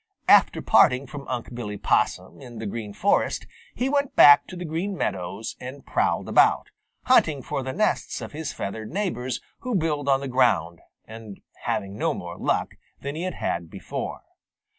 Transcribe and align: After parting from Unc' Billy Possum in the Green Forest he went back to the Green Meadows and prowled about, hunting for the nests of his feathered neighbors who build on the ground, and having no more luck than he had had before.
After 0.27 0.63
parting 0.63 1.05
from 1.05 1.27
Unc' 1.27 1.53
Billy 1.53 1.77
Possum 1.77 2.41
in 2.41 2.57
the 2.57 2.65
Green 2.65 2.91
Forest 2.91 3.45
he 3.75 3.87
went 3.87 4.15
back 4.15 4.47
to 4.47 4.55
the 4.55 4.65
Green 4.65 4.97
Meadows 4.97 5.55
and 5.59 5.85
prowled 5.85 6.27
about, 6.27 6.71
hunting 7.03 7.43
for 7.43 7.61
the 7.61 7.71
nests 7.71 8.19
of 8.19 8.31
his 8.31 8.51
feathered 8.51 8.89
neighbors 8.89 9.41
who 9.59 9.75
build 9.75 10.09
on 10.09 10.19
the 10.19 10.27
ground, 10.27 10.79
and 11.05 11.39
having 11.65 11.99
no 11.99 12.15
more 12.15 12.39
luck 12.39 12.73
than 13.01 13.13
he 13.13 13.21
had 13.21 13.35
had 13.35 13.69
before. 13.69 14.21